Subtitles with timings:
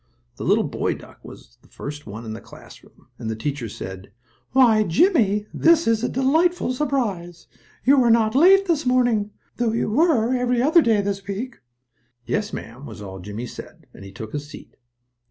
[0.37, 4.11] The little boy duck was the first one in the classroom, and the teacher said:
[4.51, 7.45] "Why, Jimmie, this is a delightful surprise.
[7.85, 11.59] You are not late this morning, though you were every other day this week."
[12.25, 14.75] "Yes, ma'am," was all Jimmie said, as he took his seat.